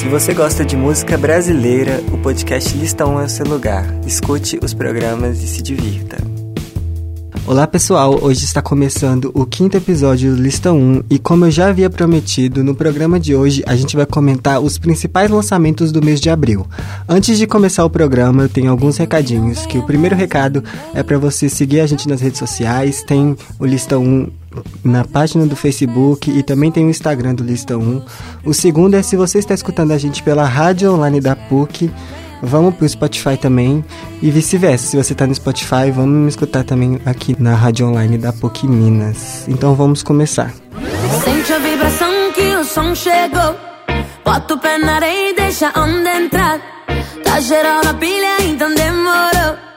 Se 0.00 0.08
você 0.08 0.32
gosta 0.32 0.64
de 0.64 0.78
música 0.78 1.18
brasileira, 1.18 2.02
o 2.10 2.16
podcast 2.16 2.74
Lista 2.74 3.06
1 3.06 3.20
é 3.20 3.24
o 3.24 3.28
seu 3.28 3.44
lugar. 3.44 3.84
Escute 4.06 4.58
os 4.64 4.72
programas 4.72 5.42
e 5.42 5.46
se 5.46 5.60
divirta. 5.60 6.16
Olá 7.46 7.66
pessoal, 7.66 8.18
hoje 8.22 8.46
está 8.46 8.62
começando 8.62 9.30
o 9.34 9.44
quinto 9.44 9.76
episódio 9.76 10.34
do 10.34 10.40
Lista 10.40 10.72
1 10.72 11.02
e 11.10 11.18
como 11.18 11.44
eu 11.44 11.50
já 11.50 11.68
havia 11.68 11.90
prometido, 11.90 12.64
no 12.64 12.74
programa 12.74 13.20
de 13.20 13.36
hoje 13.36 13.62
a 13.66 13.76
gente 13.76 13.94
vai 13.94 14.06
comentar 14.06 14.58
os 14.58 14.78
principais 14.78 15.30
lançamentos 15.30 15.92
do 15.92 16.02
mês 16.02 16.18
de 16.18 16.30
abril. 16.30 16.66
Antes 17.06 17.36
de 17.36 17.46
começar 17.46 17.84
o 17.84 17.90
programa, 17.90 18.44
eu 18.44 18.48
tenho 18.48 18.70
alguns 18.70 18.96
recadinhos, 18.96 19.66
que 19.66 19.76
o 19.76 19.84
primeiro 19.84 20.16
recado 20.16 20.64
é 20.94 21.02
para 21.02 21.18
você 21.18 21.46
seguir 21.46 21.80
a 21.80 21.86
gente 21.86 22.08
nas 22.08 22.22
redes 22.22 22.38
sociais, 22.38 23.02
tem 23.02 23.36
o 23.58 23.66
Lista 23.66 23.98
1 23.98 24.39
na 24.84 25.04
página 25.04 25.46
do 25.46 25.56
Facebook 25.56 26.30
e 26.30 26.42
também 26.42 26.70
tem 26.70 26.84
o 26.84 26.90
Instagram 26.90 27.34
do 27.34 27.44
Lista 27.44 27.76
1. 27.76 28.02
O 28.44 28.54
segundo 28.54 28.94
é 28.94 29.02
se 29.02 29.16
você 29.16 29.38
está 29.38 29.54
escutando 29.54 29.92
a 29.92 29.98
gente 29.98 30.22
pela 30.22 30.44
rádio 30.44 30.92
online 30.92 31.20
da 31.20 31.36
PUC, 31.36 31.90
vamos 32.42 32.74
pro 32.74 32.88
Spotify 32.88 33.36
também 33.36 33.84
e 34.20 34.30
vice-versa. 34.30 34.86
Se 34.88 34.96
você 34.96 35.14
tá 35.14 35.26
no 35.26 35.34
Spotify, 35.34 35.90
vamos 35.94 36.14
me 36.14 36.28
escutar 36.28 36.64
também 36.64 37.00
aqui 37.04 37.36
na 37.38 37.54
rádio 37.54 37.86
online 37.86 38.18
da 38.18 38.32
PUC 38.32 38.66
Minas. 38.66 39.46
Então 39.48 39.74
vamos 39.74 40.02
começar. 40.02 40.52
Sente 41.24 41.52
a 41.52 41.58
vibração 41.58 42.32
que 42.34 42.54
o 42.56 42.64
som 42.64 42.94
chegou. 42.94 43.56
Bota 44.24 44.54
o 44.54 44.58
pé 44.58 44.78
na 44.78 44.96
areia 44.96 45.30
e 45.30 45.34
deixa 45.34 45.70
a 45.74 45.82
onda 45.82 46.16
entrar. 46.16 46.60
Tá 47.24 47.40
geral 47.40 47.82
na 47.84 47.94
pilha, 47.94 48.42
então 48.42 48.74
demorou. 48.74 49.70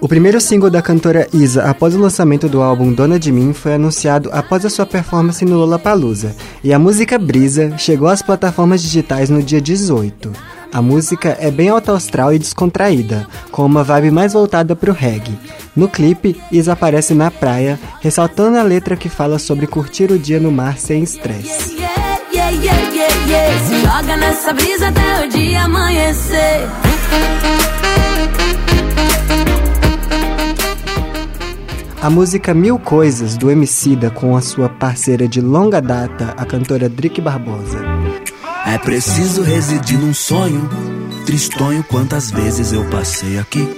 O 0.00 0.06
primeiro 0.06 0.40
single 0.40 0.70
da 0.70 0.80
cantora 0.80 1.26
Isa 1.32 1.64
após 1.64 1.92
o 1.92 1.98
lançamento 1.98 2.48
do 2.48 2.62
álbum 2.62 2.92
Dona 2.92 3.18
de 3.18 3.32
Mim 3.32 3.52
foi 3.52 3.74
anunciado 3.74 4.30
após 4.32 4.64
a 4.64 4.70
sua 4.70 4.86
performance 4.86 5.44
no 5.44 5.56
Lollapalooza, 5.56 6.36
e 6.62 6.72
a 6.72 6.78
música 6.78 7.18
Brisa 7.18 7.76
chegou 7.76 8.06
às 8.06 8.22
plataformas 8.22 8.80
digitais 8.80 9.28
no 9.28 9.42
dia 9.42 9.60
18. 9.60 10.32
A 10.72 10.80
música 10.80 11.36
é 11.40 11.50
bem 11.50 11.68
alta 11.68 11.92
astral 11.92 12.32
e 12.32 12.38
descontraída, 12.38 13.26
com 13.50 13.66
uma 13.66 13.82
vibe 13.82 14.12
mais 14.12 14.34
voltada 14.34 14.76
para 14.76 14.90
o 14.90 14.94
reggae. 14.94 15.36
No 15.74 15.88
clipe, 15.88 16.40
Isa 16.52 16.74
aparece 16.74 17.12
na 17.12 17.30
praia, 17.30 17.78
ressaltando 18.00 18.58
a 18.58 18.62
letra 18.62 18.96
que 18.96 19.08
fala 19.08 19.38
sobre 19.38 19.66
curtir 19.66 20.12
o 20.12 20.18
dia 20.18 20.38
no 20.38 20.52
mar 20.52 20.78
sem 20.78 21.02
estresse. 21.02 21.76
Yeah, 22.32 22.50
yeah, 22.50 22.94
yeah. 23.26 23.58
Se 23.66 23.80
joga 23.80 24.16
nessa 24.16 24.52
brisa 24.52 24.88
até 24.88 25.24
o 25.24 25.28
dia 25.28 25.62
amanhecer. 25.62 26.68
A 32.00 32.08
música 32.08 32.54
Mil 32.54 32.78
Coisas, 32.78 33.36
do 33.36 33.50
Emicida, 33.50 34.08
com 34.08 34.36
a 34.36 34.40
sua 34.40 34.68
parceira 34.68 35.26
de 35.26 35.40
longa 35.40 35.82
data, 35.82 36.32
a 36.36 36.44
cantora 36.46 36.88
Drick 36.88 37.20
Barbosa. 37.20 37.80
É 38.64 38.78
preciso 38.78 39.42
residir 39.42 39.98
num 39.98 40.14
sonho, 40.14 40.68
tristonho 41.26 41.82
quantas 41.82 42.30
vezes 42.30 42.72
eu 42.72 42.84
passei 42.88 43.36
aqui. 43.36 43.68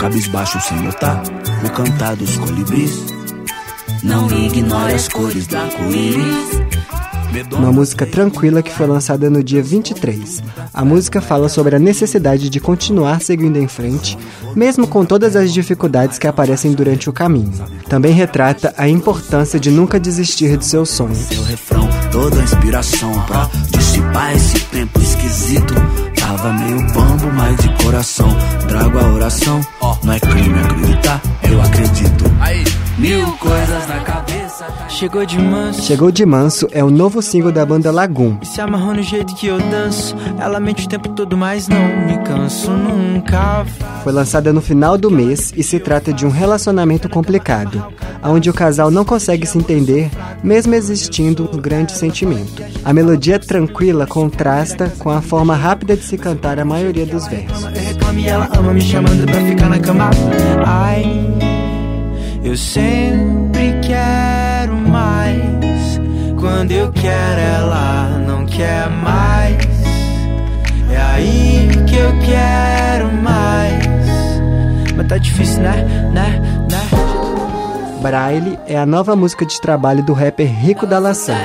Cabisbaixo 0.00 0.60
sem 0.60 0.76
notar 0.82 1.22
o 1.64 1.70
cantar 1.70 2.16
dos 2.16 2.36
colibris. 2.36 3.14
Não 4.02 4.28
ignore 4.28 4.94
as 4.94 5.06
cores 5.06 5.46
da 5.46 5.62
arco-íris. 5.62 6.65
Uma 7.52 7.72
música 7.72 8.06
tranquila 8.06 8.62
que 8.62 8.72
foi 8.72 8.86
lançada 8.86 9.30
no 9.30 9.42
dia 9.42 9.62
23. 9.62 10.42
A 10.72 10.84
música 10.84 11.20
fala 11.20 11.48
sobre 11.48 11.76
a 11.76 11.78
necessidade 11.78 12.48
de 12.48 12.60
continuar 12.60 13.20
seguindo 13.20 13.56
em 13.56 13.68
frente, 13.68 14.18
mesmo 14.54 14.86
com 14.86 15.04
todas 15.04 15.36
as 15.36 15.52
dificuldades 15.52 16.18
que 16.18 16.26
aparecem 16.26 16.72
durante 16.72 17.08
o 17.08 17.12
caminho. 17.12 17.52
Também 17.88 18.12
retrata 18.12 18.74
a 18.76 18.88
importância 18.88 19.58
de 19.58 19.70
nunca 19.70 19.98
desistir 19.98 20.56
de 20.56 20.64
seus 20.64 20.90
sonhos. 20.90 21.18
Seu 21.18 21.42
refrão, 21.44 21.88
toda 22.10 22.40
a 22.40 22.42
inspiração 22.44 23.12
pra 23.22 23.48
dissipar 23.70 24.34
esse 24.34 24.60
tempo 24.66 25.00
esquisito. 25.00 25.74
Tava 26.18 26.52
meio 26.52 26.80
bambo, 26.92 27.32
mas 27.34 27.56
de 27.58 27.84
coração. 27.84 28.28
Trago 28.68 28.98
a 28.98 29.12
oração, 29.12 29.60
não 30.02 30.12
é 30.12 30.20
crime 30.20 30.58
acreditar, 30.60 31.22
eu 31.48 31.62
acredito. 31.62 32.24
Mil 32.98 33.30
coisas 33.38 33.88
na 33.88 34.00
cabeça. 34.00 34.45
Chegou 34.88 35.26
de 35.26 35.38
manso 35.38 35.82
Chegou 35.82 36.10
de 36.10 36.24
Manso 36.24 36.66
é 36.72 36.82
o 36.82 36.88
novo 36.88 37.20
single 37.20 37.52
da 37.52 37.66
banda 37.66 37.90
Lagoon. 37.90 38.38
e 38.40 38.46
se 38.46 38.60
amarrou 38.60 38.94
no 38.94 39.02
jeito 39.02 39.34
que 39.34 39.48
eu 39.48 39.58
danço. 39.58 40.16
Ela 40.38 40.58
mente 40.58 40.86
o 40.86 40.88
tempo 40.88 41.10
todo, 41.10 41.36
mas 41.36 41.68
não 41.68 41.78
me 42.06 42.16
canso 42.24 42.70
nunca. 42.70 43.66
Foi 44.02 44.12
lançada 44.12 44.52
no 44.52 44.62
final 44.62 44.96
do 44.96 45.10
mês 45.10 45.52
e 45.54 45.62
se 45.62 45.78
trata 45.78 46.12
de 46.12 46.24
um 46.24 46.30
relacionamento 46.30 47.08
complicado, 47.08 47.84
onde 48.22 48.48
o 48.48 48.54
casal 48.54 48.90
não 48.90 49.04
consegue 49.04 49.46
se 49.46 49.58
entender, 49.58 50.10
mesmo 50.42 50.74
existindo 50.74 51.50
um 51.52 51.58
grande 51.58 51.92
sentimento. 51.92 52.62
A 52.84 52.92
melodia 52.92 53.38
tranquila 53.38 54.06
contrasta 54.06 54.90
com 54.98 55.10
a 55.10 55.20
forma 55.20 55.54
rápida 55.54 55.96
de 55.96 56.04
se 56.04 56.16
cantar 56.16 56.58
a 56.58 56.64
maioria 56.64 57.04
dos 57.04 57.26
versos. 57.26 57.64
Eu 57.64 57.82
reclamo 57.82 58.20
e 58.20 58.26
Quando 66.56 66.72
eu 66.72 66.90
quero, 66.90 67.38
ela 67.38 68.08
não 68.26 68.46
quer 68.46 68.88
mais. 68.88 69.58
É 70.90 70.96
aí 70.96 71.68
que 71.86 71.96
eu 71.96 72.18
quero 72.20 73.12
mais. 73.12 73.86
Mas 74.96 75.06
tá 75.06 75.18
difícil, 75.18 75.62
né? 75.62 75.84
Né? 76.14 76.40
Né? 76.70 78.00
Braille 78.00 78.58
é 78.66 78.78
a 78.78 78.86
nova 78.86 79.14
música 79.14 79.44
de 79.44 79.60
trabalho 79.60 80.02
do 80.02 80.14
rapper 80.14 80.50
Rico 80.50 80.86
da 80.86 80.98
Laçã. 80.98 81.36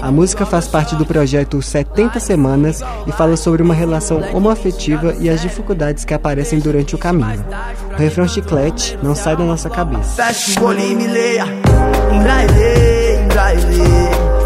A 0.00 0.10
música 0.10 0.46
faz 0.46 0.66
parte 0.66 0.96
do 0.96 1.04
projeto 1.04 1.60
70 1.60 2.18
Semanas 2.20 2.82
e 3.06 3.12
fala 3.12 3.36
sobre 3.36 3.62
uma 3.62 3.74
relação 3.74 4.22
homoafetiva 4.32 5.14
e 5.20 5.28
as 5.28 5.42
dificuldades 5.42 6.04
que 6.04 6.14
aparecem 6.14 6.58
durante 6.58 6.94
o 6.94 6.98
caminho. 6.98 7.44
O 7.92 7.96
refrão 7.96 8.26
chiclete 8.26 8.98
não 9.02 9.14
sai 9.14 9.36
da 9.36 9.44
nossa 9.44 9.68
cabeça. 9.68 10.22
Fecha 10.22 10.60
o 10.60 10.64
olho 10.64 10.80
e 10.80 10.94
me 10.94 11.06
leia 11.06 11.44
Em 11.44 12.22
braille, 12.22 13.24
em 13.24 13.28
braille 13.28 13.62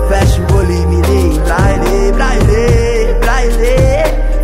Fecha 0.09 0.43
o 0.43 0.56
olho 0.56 0.72
e 0.72 0.87
me 0.87 1.03
leia 1.03 1.32
Em 1.32 1.41
braille, 1.41 2.12
braille, 2.12 3.15
braille 3.21 3.66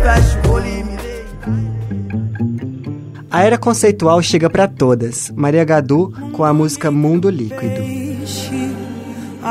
Fecha 0.01 0.47
o 0.47 0.51
olho 0.51 0.67
e 0.67 0.83
me 0.83 0.97
leia 0.97 1.25
A 3.29 3.43
era 3.43 3.57
conceitual 3.57 4.21
chega 4.21 4.49
pra 4.49 4.67
todas. 4.67 5.31
Maria 5.35 5.65
Gadu 5.65 6.13
com 6.33 6.43
a 6.43 6.53
música 6.53 6.89
Mundo 6.89 7.29
Líquido. 7.29 7.81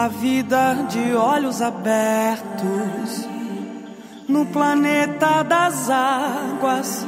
A 0.01 0.07
vida 0.07 0.87
de 0.89 1.13
olhos 1.13 1.61
abertos 1.61 3.27
no 4.29 4.47
planeta 4.47 5.43
das 5.43 5.91
águas 5.91 7.05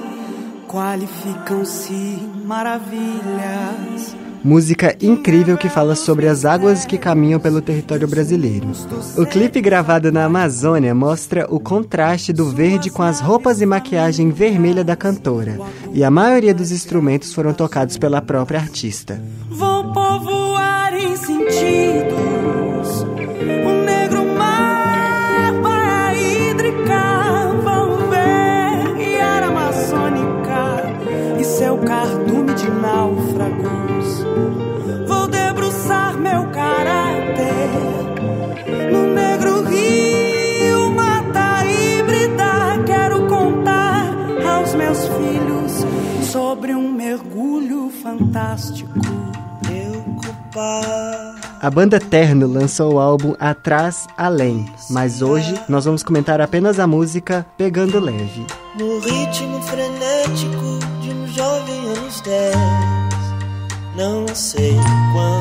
qualificam-se 0.67 2.19
maravilhas. 2.45 4.17
Música 4.43 4.97
incrível 5.01 5.57
que 5.57 5.69
fala 5.69 5.95
sobre 5.95 6.27
as 6.27 6.45
águas 6.45 6.85
que 6.85 6.99
caminham 6.99 7.39
pelo 7.39 7.63
território 7.63 8.09
brasileiro. 8.09 8.67
O 9.17 9.25
clipe 9.25 9.61
gravado 9.61 10.11
na 10.11 10.25
Amazônia 10.25 10.93
mostra 10.93 11.47
o 11.49 11.61
contraste 11.61 12.33
do 12.33 12.47
verde 12.47 12.91
com 12.91 13.05
as 13.05 13.21
roupas 13.21 13.61
e 13.61 13.67
maquiagem 13.67 14.33
vermelha 14.33 14.83
da 14.83 14.97
cantora, 14.97 15.61
e 15.95 16.03
a 16.03 16.11
maioria 16.11 16.53
dos 16.53 16.73
instrumentos 16.73 17.33
foram 17.33 17.55
tocados 17.55 17.97
pela 17.97 18.21
própria 18.21 18.59
artista. 18.59 19.23
Vou 19.49 19.93
povoar 19.93 20.93
em 20.95 21.15
sentidos 21.17 21.80
fantástico. 48.61 48.93
Preocupar. 49.63 51.41
A 51.63 51.71
banda 51.71 51.99
Terno 52.01 52.47
lançou 52.47 52.95
o 52.95 53.01
álbum 53.01 53.35
Atrás 53.39 54.07
Além, 54.17 54.67
mas 54.89 55.21
hoje 55.21 55.55
nós 55.69 55.85
vamos 55.85 56.03
comentar 56.03 56.41
apenas 56.41 56.79
a 56.79 56.87
música 56.87 57.47
Pegando 57.57 58.01
Leve. 58.01 58.47
No 58.79 58.99
ritmo 59.01 59.61
frenético 59.63 60.79
de 61.03 61.11
um 61.11 61.27
jovem 61.27 61.87
anos 61.87 62.21
10 62.23 62.57
Não 63.97 64.27
sei 64.35 64.75
quando 65.13 65.40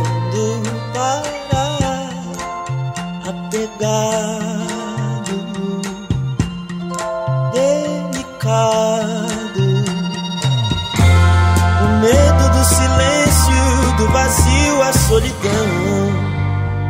A 14.82 14.94
solidão. 14.94 15.68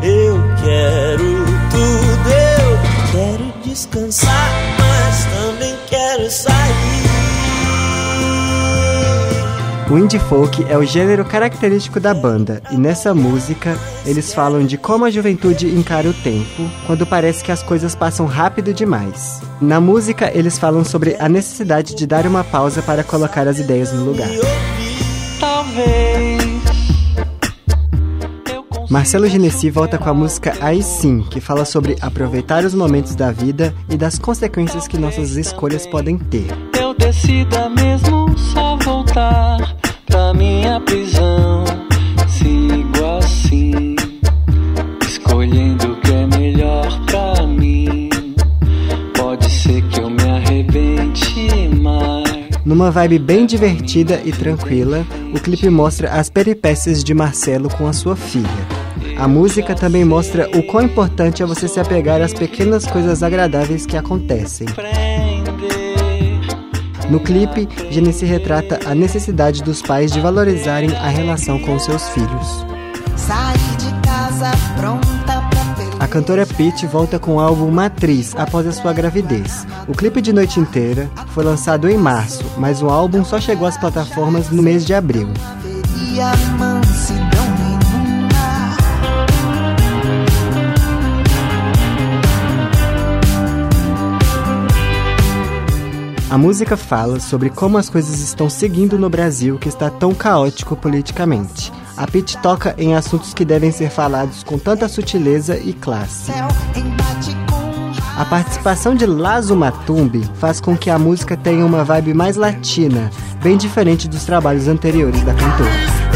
Eu 0.02 0.42
quero 0.64 1.46
tudo, 1.70 2.30
eu 2.32 2.80
quero 3.12 3.54
descansar, 3.66 4.52
mas 4.80 5.26
também 5.26 5.76
quero 5.90 6.32
sair. 6.32 7.10
O 9.92 9.98
indie 9.98 10.18
folk 10.20 10.66
é 10.70 10.78
o 10.78 10.86
gênero 10.86 11.26
característico 11.26 12.00
da 12.00 12.14
banda, 12.14 12.62
e 12.72 12.78
nessa 12.78 13.14
música 13.14 13.78
eles 14.06 14.34
falam 14.34 14.64
de 14.66 14.78
como 14.78 15.04
a 15.04 15.10
juventude 15.10 15.68
encara 15.68 16.08
o 16.08 16.14
tempo, 16.14 16.70
quando 16.88 17.06
parece 17.06 17.44
que 17.44 17.52
as 17.52 17.62
coisas 17.62 17.96
passam 17.96 18.26
rápido 18.26 18.74
demais. 18.74 19.42
Na 19.60 19.82
música, 19.82 20.32
eles 20.34 20.58
falam 20.58 20.86
sobre 20.86 21.18
a 21.20 21.28
necessidade 21.28 21.96
de 21.96 22.08
dar 22.08 22.26
uma 22.26 22.46
pausa 22.46 22.82
para 22.82 23.04
colocar 23.04 23.46
as 23.46 23.60
ideias 23.60 23.92
no 23.92 24.06
lugar. 24.06 24.30
Marcelo 28.90 29.28
Genesi 29.28 29.70
volta 29.70 30.00
com 30.00 30.10
a 30.10 30.14
música 30.16 30.58
Aí 30.60 30.82
Sim, 30.82 31.22
que 31.22 31.40
fala 31.40 31.64
sobre 31.64 31.96
aproveitar 32.02 32.66
os 32.66 32.74
momentos 32.74 33.14
da 33.14 33.32
vida 33.32 33.72
e 33.88 33.96
das 33.96 34.18
consequências 34.18 34.88
que 34.88 34.98
nossas 34.98 35.36
escolhas 35.36 35.86
podem 35.86 36.18
ter. 36.18 36.48
Eu 36.76 36.96
decida 36.96 37.70
mesmo 37.70 38.36
só 38.36 38.76
voltar 38.78 39.76
pra 40.08 40.34
minha 40.34 40.82
prisão. 40.82 41.66
Sigo 42.28 43.06
assim, 43.20 43.96
escolhendo 45.08 45.92
o 45.92 46.02
que 46.02 46.12
é 46.12 46.26
melhor 46.26 47.06
pra 47.06 47.46
mim. 47.46 48.10
Pode 49.16 49.52
ser 49.52 49.84
que 49.84 50.00
eu 50.00 50.10
me 50.10 50.24
arrebente 50.24 51.70
mais. 51.80 52.50
Numa 52.66 52.90
vibe 52.90 53.20
bem 53.20 53.46
divertida 53.46 54.20
e 54.26 54.32
tranquila, 54.32 55.06
o 55.32 55.40
clipe 55.40 55.70
mostra 55.70 56.10
as 56.10 56.28
peripécias 56.28 57.04
de 57.04 57.14
Marcelo 57.14 57.70
com 57.70 57.88
a 57.88 57.94
sua 57.94 58.16
filha. 58.16 58.79
A 59.18 59.28
música 59.28 59.76
também 59.76 60.06
mostra 60.06 60.50
o 60.58 60.64
quão 60.64 60.84
importante 60.84 61.44
é 61.44 61.46
você 61.46 61.68
se 61.68 61.80
apegar 61.80 62.22
às 62.22 62.34
pequenas 62.34 62.86
coisas 62.86 63.22
agradáveis 63.24 63.86
que 63.86 63.98
acontecem. 63.98 64.68
No 67.10 67.20
clipe, 67.20 67.68
Genesi 67.90 68.26
retrata 68.26 68.80
a 68.86 68.94
necessidade 68.94 69.64
dos 69.64 69.82
pais 69.82 70.12
de 70.12 70.20
valorizarem 70.20 70.96
a 70.96 71.10
relação 71.10 71.58
com 71.60 71.80
seus 71.80 72.08
filhos. 72.10 72.66
A 76.00 76.08
cantora 76.08 76.46
Pitty 76.46 76.88
volta 76.88 77.20
com 77.20 77.36
o 77.36 77.40
álbum 77.40 77.70
Matriz 77.70 78.34
após 78.36 78.66
a 78.66 78.72
sua 78.72 78.94
gravidez. 78.94 79.66
O 79.88 79.94
clipe 79.94 80.22
de 80.22 80.32
Noite 80.32 80.60
Inteira 80.60 81.10
foi 81.34 81.44
lançado 81.44 81.90
em 81.90 81.98
março, 81.98 82.46
mas 82.58 82.82
o 82.82 82.90
álbum 82.90 83.26
só 83.26 83.40
chegou 83.40 83.68
às 83.68 83.78
plataformas 83.78 84.50
no 84.50 84.64
mês 84.64 84.86
de 84.86 84.94
abril. 84.94 85.28
A 96.30 96.38
música 96.38 96.78
fala 96.78 97.20
sobre 97.20 97.50
como 97.50 97.80
as 97.80 97.90
coisas 97.90 98.20
estão 98.20 98.52
seguindo 98.52 99.00
no 99.00 99.10
Brasil 99.10 99.58
que 99.58 99.68
está 99.68 99.90
tão 99.90 100.14
caótico 100.14 100.76
politicamente. 100.76 101.74
A 101.98 102.06
Pitty 102.06 102.38
toca 102.38 102.76
em 102.78 102.94
assuntos 102.94 103.34
que 103.34 103.44
devem 103.44 103.72
ser 103.72 103.90
falados 103.90 104.44
com 104.44 104.60
tanta 104.60 104.88
sutileza 104.88 105.58
e 105.58 105.74
classe. 105.74 106.32
A 108.16 108.26
participação 108.26 108.94
de 108.94 109.08
Lazo 109.08 109.56
Matumbi 109.56 110.24
faz 110.36 110.62
com 110.62 110.78
que 110.78 110.92
a 110.92 111.00
música 111.00 111.36
tenha 111.36 111.66
uma 111.66 111.84
vibe 111.84 112.14
mais 112.14 112.36
latina, 112.36 113.10
bem 113.42 113.58
diferente 113.58 114.08
dos 114.08 114.24
trabalhos 114.24 114.68
anteriores 114.68 115.24
da 115.24 115.34
cantora. 115.34 116.09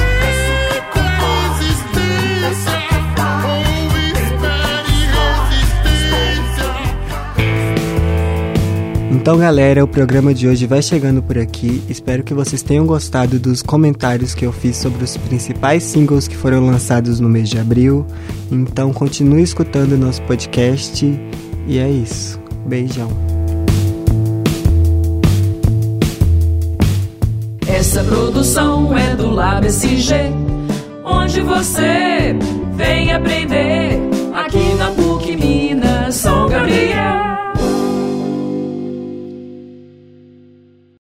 Então, 9.23 9.37
galera, 9.37 9.81
o 9.81 9.87
programa 9.87 10.33
de 10.33 10.49
hoje 10.49 10.67
vai 10.67 10.81
chegando 10.81 11.23
por 11.23 11.37
aqui. 11.37 11.81
Espero 11.87 12.23
que 12.23 12.33
vocês 12.33 12.61
tenham 12.61 12.85
gostado 12.85 13.39
dos 13.39 13.61
comentários 13.61 14.35
que 14.35 14.45
eu 14.45 14.51
fiz 14.51 14.75
sobre 14.75 15.01
os 15.01 15.15
principais 15.15 15.81
singles 15.81 16.27
que 16.27 16.35
foram 16.35 16.65
lançados 16.65 17.21
no 17.21 17.29
mês 17.29 17.47
de 17.47 17.57
abril. 17.57 18.05
Então, 18.51 18.91
continue 18.91 19.41
escutando 19.41 19.97
nosso 19.97 20.21
podcast. 20.23 21.05
E 21.65 21.79
é 21.79 21.89
isso. 21.89 22.37
Beijão. 22.65 23.07
Essa 27.65 28.03
produção 28.03 28.97
é 28.97 29.15
do 29.15 29.29
Lab 29.29 29.65
SG, 29.65 30.15
onde 31.05 31.39
você 31.39 32.35
vem 32.75 33.13
aprender 33.13 34.01
aqui 34.33 34.75
na 34.75 34.91
PUC 34.91 35.37
Minas 35.37 36.15
São 36.15 36.49
Gabriel. 36.49 37.02